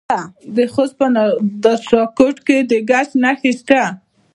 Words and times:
د 0.55 0.57
خوست 0.73 0.93
په 0.99 1.05
نادر 1.15 1.77
شاه 1.89 2.07
کوټ 2.17 2.35
کې 2.47 2.57
د 2.69 2.71
ګچ 2.89 3.09
نښې 3.23 3.51
شته. 3.59 3.81